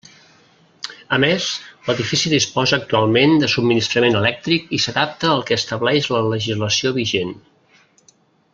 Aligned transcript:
A 1.17 1.19
més, 1.23 1.49
l'edifici 1.89 2.31
disposa 2.31 2.79
actualment 2.79 3.35
de 3.43 3.49
subministrament 3.55 4.17
elèctric 4.23 4.73
i 4.79 4.81
s'adapta 4.87 5.31
al 5.35 5.45
que 5.51 5.59
estableix 5.63 6.09
la 6.17 6.23
legislació 6.33 6.95
vigent. 7.01 7.37